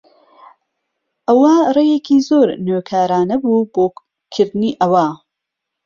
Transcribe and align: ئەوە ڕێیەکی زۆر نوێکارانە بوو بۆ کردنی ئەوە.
ئەوە 1.27 1.55
ڕێیەکی 1.75 2.17
زۆر 2.29 2.47
نوێکارانە 2.65 3.35
بوو 3.41 3.69
بۆ 3.73 3.85
کردنی 4.33 4.71
ئەوە. 4.81 5.07